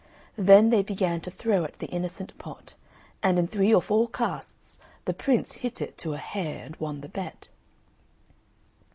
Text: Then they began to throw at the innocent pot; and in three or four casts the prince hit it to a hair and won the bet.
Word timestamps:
Then 0.39 0.71
they 0.71 0.81
began 0.81 1.21
to 1.21 1.29
throw 1.29 1.63
at 1.63 1.77
the 1.77 1.85
innocent 1.89 2.35
pot; 2.39 2.73
and 3.21 3.37
in 3.37 3.45
three 3.45 3.71
or 3.71 3.83
four 3.83 4.07
casts 4.09 4.79
the 5.05 5.13
prince 5.13 5.53
hit 5.61 5.79
it 5.79 5.95
to 5.99 6.15
a 6.15 6.17
hair 6.17 6.65
and 6.65 6.75
won 6.77 7.01
the 7.01 7.09
bet. 7.09 7.49